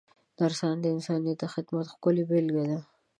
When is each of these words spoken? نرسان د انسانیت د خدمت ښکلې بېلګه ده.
نرسان 0.39 0.75
د 0.81 0.85
انسانیت 0.95 1.37
د 1.39 1.45
خدمت 1.53 1.85
ښکلې 1.93 2.23
بېلګه 2.29 2.63
ده. 2.69 2.79